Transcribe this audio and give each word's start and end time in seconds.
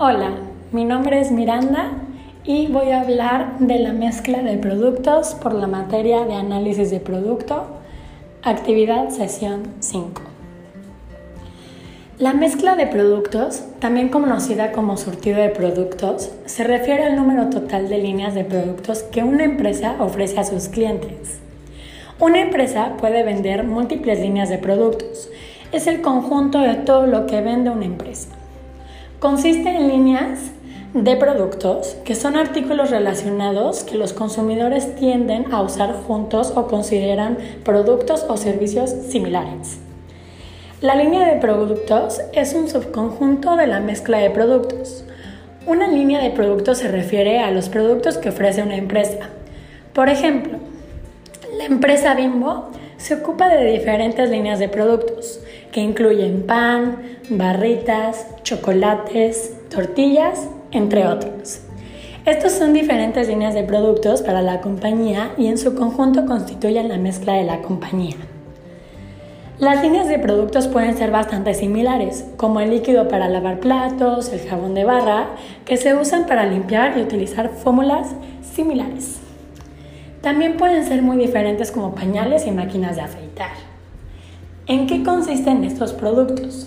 Hola, 0.00 0.30
mi 0.70 0.84
nombre 0.84 1.20
es 1.20 1.32
Miranda 1.32 1.90
y 2.44 2.68
voy 2.68 2.92
a 2.92 3.00
hablar 3.00 3.58
de 3.58 3.80
la 3.80 3.92
mezcla 3.92 4.44
de 4.44 4.56
productos 4.56 5.34
por 5.34 5.52
la 5.52 5.66
materia 5.66 6.24
de 6.24 6.34
análisis 6.34 6.92
de 6.92 7.00
producto, 7.00 7.66
actividad 8.44 9.08
sesión 9.08 9.64
5. 9.80 10.22
La 12.20 12.32
mezcla 12.32 12.76
de 12.76 12.86
productos, 12.86 13.64
también 13.80 14.08
conocida 14.08 14.70
como 14.70 14.96
surtido 14.96 15.40
de 15.40 15.48
productos, 15.48 16.30
se 16.46 16.62
refiere 16.62 17.02
al 17.02 17.16
número 17.16 17.50
total 17.50 17.88
de 17.88 17.98
líneas 17.98 18.36
de 18.36 18.44
productos 18.44 19.02
que 19.02 19.24
una 19.24 19.42
empresa 19.42 19.96
ofrece 19.98 20.38
a 20.38 20.44
sus 20.44 20.68
clientes. 20.68 21.40
Una 22.20 22.40
empresa 22.40 22.92
puede 23.00 23.24
vender 23.24 23.64
múltiples 23.64 24.20
líneas 24.20 24.48
de 24.48 24.58
productos. 24.58 25.28
Es 25.72 25.88
el 25.88 26.02
conjunto 26.02 26.60
de 26.60 26.76
todo 26.76 27.08
lo 27.08 27.26
que 27.26 27.40
vende 27.40 27.70
una 27.70 27.86
empresa. 27.86 28.37
Consiste 29.20 29.68
en 29.68 29.88
líneas 29.88 30.52
de 30.94 31.16
productos 31.16 31.96
que 32.04 32.14
son 32.14 32.36
artículos 32.36 32.92
relacionados 32.92 33.82
que 33.82 33.98
los 33.98 34.12
consumidores 34.12 34.94
tienden 34.94 35.52
a 35.52 35.60
usar 35.60 35.92
juntos 35.92 36.52
o 36.54 36.68
consideran 36.68 37.36
productos 37.64 38.24
o 38.28 38.36
servicios 38.36 38.90
similares. 38.90 39.78
La 40.80 40.94
línea 40.94 41.26
de 41.26 41.40
productos 41.40 42.20
es 42.32 42.54
un 42.54 42.68
subconjunto 42.68 43.56
de 43.56 43.66
la 43.66 43.80
mezcla 43.80 44.18
de 44.18 44.30
productos. 44.30 45.04
Una 45.66 45.88
línea 45.88 46.22
de 46.22 46.30
productos 46.30 46.78
se 46.78 46.86
refiere 46.86 47.40
a 47.40 47.50
los 47.50 47.68
productos 47.68 48.18
que 48.18 48.28
ofrece 48.28 48.62
una 48.62 48.76
empresa. 48.76 49.30
Por 49.94 50.08
ejemplo, 50.08 50.58
la 51.56 51.64
empresa 51.64 52.14
Bimbo 52.14 52.68
se 52.98 53.14
ocupa 53.16 53.48
de 53.48 53.64
diferentes 53.72 54.30
líneas 54.30 54.60
de 54.60 54.68
productos 54.68 55.37
que 55.72 55.80
incluyen 55.80 56.44
pan, 56.46 56.98
barritas, 57.30 58.26
chocolates, 58.42 59.54
tortillas, 59.68 60.48
entre 60.70 61.06
otros. 61.06 61.60
Estos 62.24 62.52
son 62.52 62.72
diferentes 62.72 63.28
líneas 63.28 63.54
de 63.54 63.62
productos 63.62 64.22
para 64.22 64.42
la 64.42 64.60
compañía 64.60 65.32
y 65.38 65.46
en 65.46 65.56
su 65.56 65.74
conjunto 65.74 66.26
constituyen 66.26 66.88
la 66.88 66.98
mezcla 66.98 67.34
de 67.34 67.44
la 67.44 67.62
compañía. 67.62 68.16
Las 69.58 69.82
líneas 69.82 70.08
de 70.08 70.18
productos 70.18 70.68
pueden 70.68 70.96
ser 70.96 71.10
bastante 71.10 71.52
similares, 71.52 72.24
como 72.36 72.60
el 72.60 72.70
líquido 72.70 73.08
para 73.08 73.28
lavar 73.28 73.58
platos, 73.58 74.32
el 74.32 74.48
jabón 74.48 74.74
de 74.74 74.84
barra, 74.84 75.30
que 75.64 75.76
se 75.76 75.96
usan 75.96 76.26
para 76.26 76.46
limpiar 76.46 76.96
y 76.96 77.02
utilizar 77.02 77.48
fórmulas 77.48 78.14
similares. 78.54 79.18
También 80.20 80.56
pueden 80.56 80.84
ser 80.84 81.02
muy 81.02 81.16
diferentes 81.16 81.72
como 81.72 81.94
pañales 81.94 82.46
y 82.46 82.50
máquinas 82.50 82.96
de 82.96 83.02
afeitar. 83.02 83.67
¿En 84.68 84.86
qué 84.86 85.02
consisten 85.02 85.64
estos 85.64 85.94
productos? 85.94 86.66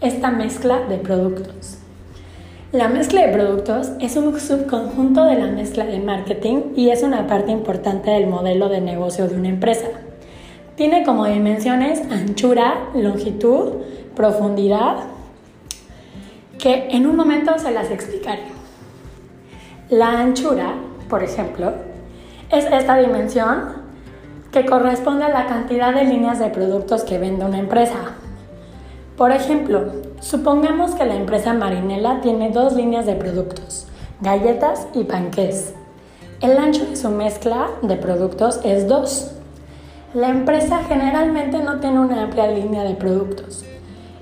Esta 0.00 0.30
mezcla 0.30 0.86
de 0.88 0.96
productos. 0.96 1.76
La 2.72 2.88
mezcla 2.88 3.26
de 3.26 3.32
productos 3.34 3.90
es 4.00 4.16
un 4.16 4.40
subconjunto 4.40 5.24
de 5.24 5.34
la 5.34 5.48
mezcla 5.48 5.84
de 5.84 5.98
marketing 5.98 6.72
y 6.76 6.88
es 6.88 7.02
una 7.02 7.26
parte 7.26 7.52
importante 7.52 8.10
del 8.10 8.26
modelo 8.26 8.70
de 8.70 8.80
negocio 8.80 9.28
de 9.28 9.36
una 9.36 9.50
empresa. 9.50 9.88
Tiene 10.76 11.04
como 11.04 11.26
dimensiones 11.26 12.00
anchura, 12.10 12.88
longitud, 12.94 13.82
profundidad, 14.16 15.00
que 16.58 16.88
en 16.92 17.06
un 17.06 17.16
momento 17.16 17.58
se 17.58 17.70
las 17.70 17.90
explicaré. 17.90 18.44
La 19.90 20.20
anchura, 20.20 20.72
por 21.10 21.22
ejemplo, 21.22 21.74
es 22.50 22.64
esta 22.64 22.96
dimensión 22.96 23.81
que 24.52 24.66
corresponde 24.66 25.24
a 25.24 25.30
la 25.30 25.46
cantidad 25.46 25.94
de 25.94 26.04
líneas 26.04 26.38
de 26.38 26.50
productos 26.50 27.04
que 27.04 27.18
vende 27.18 27.44
una 27.44 27.58
empresa. 27.58 27.96
Por 29.16 29.32
ejemplo, 29.32 29.92
supongamos 30.20 30.94
que 30.94 31.06
la 31.06 31.14
empresa 31.14 31.54
Marinela 31.54 32.20
tiene 32.20 32.50
dos 32.50 32.74
líneas 32.74 33.06
de 33.06 33.14
productos, 33.14 33.86
galletas 34.20 34.86
y 34.92 35.04
panqués. 35.04 35.74
El 36.42 36.58
ancho 36.58 36.84
de 36.84 36.96
su 36.96 37.08
mezcla 37.08 37.68
de 37.80 37.96
productos 37.96 38.60
es 38.62 38.86
2. 38.88 39.32
La 40.14 40.28
empresa 40.28 40.80
generalmente 40.86 41.58
no 41.62 41.80
tiene 41.80 42.00
una 42.00 42.22
amplia 42.22 42.48
línea 42.48 42.82
de 42.82 42.94
productos. 42.94 43.64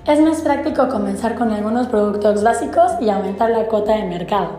Es 0.07 0.21
más 0.21 0.41
práctico 0.41 0.87
comenzar 0.87 1.35
con 1.35 1.51
algunos 1.51 1.87
productos 1.87 2.41
básicos 2.41 2.93
y 3.01 3.09
aumentar 3.09 3.49
la 3.49 3.65
cuota 3.65 3.95
de 3.95 4.03
mercado. 4.05 4.51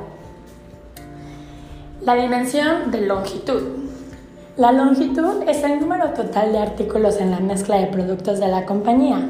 La 2.02 2.14
dimensión 2.14 2.90
de 2.90 3.06
longitud. 3.06 3.91
La 4.58 4.70
longitud 4.70 5.48
es 5.48 5.64
el 5.64 5.80
número 5.80 6.10
total 6.10 6.52
de 6.52 6.58
artículos 6.58 7.18
en 7.22 7.30
la 7.30 7.40
mezcla 7.40 7.78
de 7.78 7.86
productos 7.86 8.38
de 8.38 8.48
la 8.48 8.66
compañía. 8.66 9.26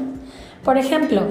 Por 0.65 0.77
ejemplo, 0.77 1.21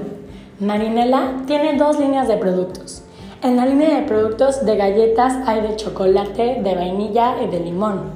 Marinela 0.60 1.42
tiene 1.46 1.76
dos 1.76 2.00
líneas 2.00 2.26
de 2.26 2.38
productos. 2.38 3.02
En 3.42 3.56
la 3.56 3.66
línea 3.66 4.00
de 4.00 4.06
productos 4.06 4.64
de 4.64 4.78
galletas 4.78 5.34
hay 5.46 5.60
de 5.60 5.76
chocolate, 5.76 6.62
de 6.62 6.74
vainilla 6.74 7.34
y 7.44 7.48
de 7.48 7.60
limón. 7.60 8.12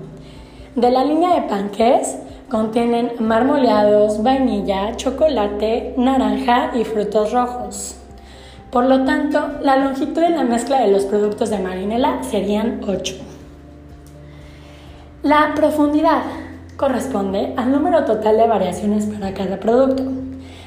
De 0.76 0.90
la 0.90 1.04
línea 1.04 1.34
de 1.34 1.46
panqués 1.46 2.20
contienen 2.48 3.12
marmoleados, 3.18 4.22
vainilla, 4.22 4.96
chocolate, 4.96 5.92
naranja 5.98 6.70
y 6.74 6.84
frutos 6.84 7.32
rojos. 7.32 7.96
Por 8.70 8.86
lo 8.86 9.04
tanto, 9.04 9.46
la 9.60 9.76
longitud 9.76 10.22
de 10.22 10.30
la 10.30 10.44
mezcla 10.44 10.80
de 10.80 10.90
los 10.90 11.04
productos 11.04 11.50
de 11.50 11.58
marinela 11.58 12.22
serían 12.22 12.80
8. 12.88 13.25
La 15.26 15.54
profundidad 15.56 16.22
corresponde 16.76 17.52
al 17.56 17.72
número 17.72 18.04
total 18.04 18.36
de 18.36 18.46
variaciones 18.46 19.06
para 19.06 19.34
cada 19.34 19.58
producto. 19.58 20.04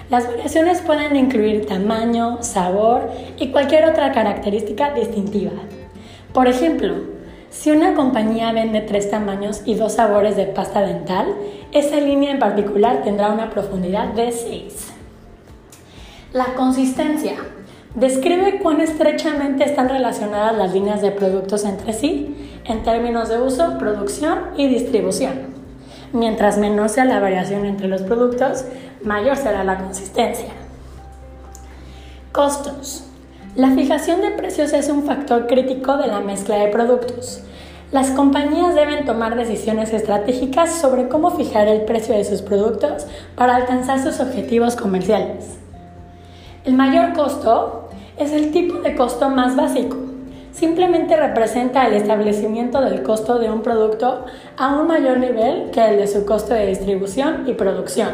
Las 0.09 0.27
variaciones 0.27 0.81
pueden 0.81 1.15
incluir 1.15 1.65
tamaño, 1.65 2.39
sabor 2.43 3.09
y 3.37 3.53
cualquier 3.53 3.85
otra 3.85 4.11
característica 4.11 4.93
distintiva. 4.93 5.53
Por 6.33 6.49
ejemplo, 6.49 6.93
si 7.49 7.71
una 7.71 7.93
compañía 7.93 8.51
vende 8.51 8.81
tres 8.81 9.09
tamaños 9.09 9.61
y 9.63 9.75
dos 9.75 9.93
sabores 9.93 10.35
de 10.35 10.47
pasta 10.47 10.81
dental, 10.81 11.33
esa 11.71 12.01
línea 12.01 12.31
en 12.31 12.39
particular 12.39 13.01
tendrá 13.01 13.31
una 13.31 13.51
profundidad 13.51 14.09
de 14.09 14.29
6. 14.33 14.91
La 16.33 16.53
consistencia 16.55 17.37
Describe 17.95 18.59
cuán 18.59 18.81
estrechamente 18.81 19.63
están 19.63 19.89
relacionadas 19.89 20.55
las 20.55 20.73
líneas 20.73 21.01
de 21.01 21.09
productos 21.09 21.65
entre 21.65 21.93
sí 21.93 22.48
en 22.65 22.83
términos 22.83 23.29
de 23.29 23.41
uso, 23.41 23.77
producción 23.77 24.39
y 24.57 24.67
distribución. 24.67 25.33
Mientras 26.13 26.57
menor 26.57 26.89
sea 26.89 27.05
la 27.05 27.19
variación 27.19 27.65
entre 27.65 27.87
los 27.87 28.01
productos, 28.01 28.65
mayor 29.03 29.37
será 29.37 29.63
la 29.63 29.77
consistencia. 29.77 30.49
Costos. 32.31 33.05
La 33.55 33.71
fijación 33.71 34.21
de 34.21 34.31
precios 34.31 34.73
es 34.73 34.89
un 34.89 35.03
factor 35.03 35.47
crítico 35.47 35.97
de 35.97 36.07
la 36.07 36.19
mezcla 36.19 36.57
de 36.57 36.67
productos. 36.67 37.43
Las 37.91 38.11
compañías 38.11 38.75
deben 38.75 39.05
tomar 39.05 39.35
decisiones 39.35 39.91
estratégicas 39.93 40.79
sobre 40.79 41.07
cómo 41.07 41.31
fijar 41.31 41.67
el 41.67 41.81
precio 41.81 42.15
de 42.15 42.23
sus 42.23 42.43
productos 42.43 43.07
para 43.35 43.55
alcanzar 43.55 44.01
sus 44.01 44.19
objetivos 44.19 44.75
comerciales. 44.75 45.57
El 46.65 46.73
mayor 46.73 47.13
costo 47.13 47.89
es 48.17 48.31
el 48.31 48.51
tipo 48.51 48.79
de 48.79 48.95
costo 48.95 49.29
más 49.29 49.55
básico. 49.55 49.97
Simplemente 50.59 51.15
representa 51.15 51.87
el 51.87 51.93
establecimiento 51.93 52.81
del 52.81 53.01
costo 53.01 53.39
de 53.39 53.49
un 53.49 53.61
producto 53.61 54.25
a 54.57 54.75
un 54.75 54.87
mayor 54.87 55.17
nivel 55.17 55.71
que 55.71 55.87
el 55.87 55.95
de 55.95 56.05
su 56.05 56.25
costo 56.25 56.53
de 56.53 56.65
distribución 56.65 57.45
y 57.47 57.53
producción. 57.53 58.09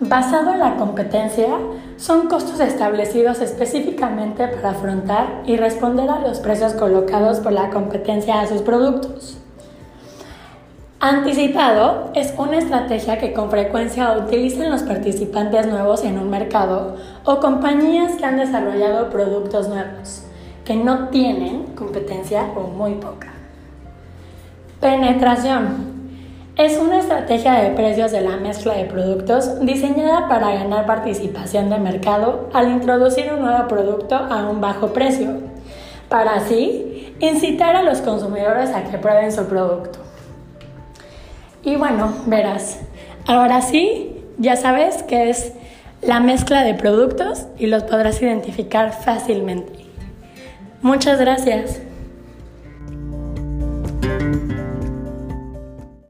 Basado 0.00 0.54
en 0.54 0.60
la 0.60 0.76
competencia, 0.76 1.58
son 1.98 2.26
costos 2.26 2.58
establecidos 2.60 3.42
específicamente 3.42 4.48
para 4.48 4.70
afrontar 4.70 5.42
y 5.44 5.58
responder 5.58 6.08
a 6.08 6.20
los 6.20 6.40
precios 6.40 6.72
colocados 6.72 7.40
por 7.40 7.52
la 7.52 7.68
competencia 7.68 8.40
a 8.40 8.46
sus 8.46 8.62
productos. 8.62 9.36
Anticipado 11.00 12.12
es 12.14 12.32
una 12.38 12.56
estrategia 12.56 13.18
que 13.18 13.34
con 13.34 13.50
frecuencia 13.50 14.16
utilizan 14.16 14.70
los 14.70 14.84
participantes 14.84 15.66
nuevos 15.66 16.02
en 16.02 16.18
un 16.18 16.30
mercado 16.30 16.96
o 17.26 17.40
compañías 17.40 18.12
que 18.12 18.24
han 18.24 18.38
desarrollado 18.38 19.10
productos 19.10 19.68
nuevos, 19.68 20.22
que 20.64 20.76
no 20.76 21.08
tienen 21.08 21.66
competencia 21.74 22.44
o 22.56 22.62
muy 22.62 22.94
poca. 22.94 23.32
Penetración. 24.80 25.92
Es 26.56 26.76
una 26.78 26.98
estrategia 26.98 27.54
de 27.54 27.70
precios 27.70 28.12
de 28.12 28.20
la 28.20 28.36
mezcla 28.36 28.74
de 28.74 28.84
productos 28.84 29.60
diseñada 29.60 30.28
para 30.28 30.52
ganar 30.52 30.84
participación 30.84 31.70
de 31.70 31.78
mercado 31.78 32.50
al 32.52 32.70
introducir 32.70 33.32
un 33.32 33.40
nuevo 33.40 33.66
producto 33.68 34.16
a 34.16 34.48
un 34.48 34.60
bajo 34.60 34.88
precio, 34.88 35.38
para 36.10 36.34
así 36.34 37.14
incitar 37.20 37.74
a 37.74 37.82
los 37.82 38.02
consumidores 38.02 38.70
a 38.70 38.84
que 38.84 38.98
prueben 38.98 39.32
su 39.32 39.46
producto. 39.46 40.00
Y 41.64 41.76
bueno, 41.76 42.12
verás, 42.26 42.80
ahora 43.26 43.62
sí, 43.62 44.22
ya 44.36 44.56
sabes 44.56 45.02
que 45.04 45.30
es 45.30 45.54
la 46.02 46.20
mezcla 46.20 46.64
de 46.64 46.74
productos 46.74 47.46
y 47.56 47.66
los 47.66 47.84
podrás 47.84 48.20
identificar 48.20 48.92
fácilmente. 48.92 49.91
Muchas 50.82 51.18
gracias. 51.20 51.91